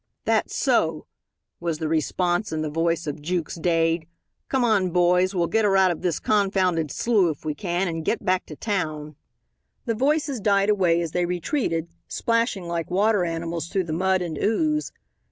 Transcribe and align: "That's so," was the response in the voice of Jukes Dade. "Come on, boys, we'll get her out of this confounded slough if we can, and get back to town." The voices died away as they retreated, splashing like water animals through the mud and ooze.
"That's 0.25 0.55
so," 0.55 1.05
was 1.59 1.77
the 1.77 1.87
response 1.87 2.51
in 2.51 2.63
the 2.63 2.71
voice 2.71 3.05
of 3.05 3.21
Jukes 3.21 3.53
Dade. 3.53 4.07
"Come 4.49 4.63
on, 4.63 4.89
boys, 4.89 5.35
we'll 5.35 5.45
get 5.45 5.63
her 5.63 5.77
out 5.77 5.91
of 5.91 6.01
this 6.01 6.17
confounded 6.19 6.89
slough 6.89 7.29
if 7.37 7.45
we 7.45 7.53
can, 7.53 7.87
and 7.87 8.03
get 8.03 8.25
back 8.25 8.47
to 8.47 8.55
town." 8.55 9.15
The 9.85 9.93
voices 9.93 10.39
died 10.41 10.71
away 10.71 11.01
as 11.03 11.11
they 11.11 11.27
retreated, 11.27 11.87
splashing 12.07 12.67
like 12.67 12.89
water 12.89 13.23
animals 13.23 13.67
through 13.67 13.83
the 13.83 13.93
mud 13.93 14.23
and 14.23 14.39
ooze. 14.39 14.91